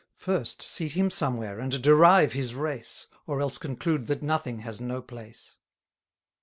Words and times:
First, 0.17 0.63
seat 0.63 0.93
him 0.93 1.11
somewhere, 1.11 1.59
and 1.59 1.79
derive 1.79 2.33
his 2.33 2.55
race, 2.55 3.05
Or 3.27 3.39
else 3.39 3.59
conclude 3.59 4.07
that 4.07 4.23
nothing 4.23 4.61
has 4.61 4.81
no 4.81 4.99
place. 4.99 5.57